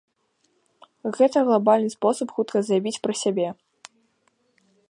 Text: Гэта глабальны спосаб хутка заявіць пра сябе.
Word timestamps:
Гэта 1.17 1.37
глабальны 1.49 1.89
спосаб 1.97 2.27
хутка 2.39 2.57
заявіць 2.71 2.97
пра 3.07 3.13
сябе. 3.23 3.47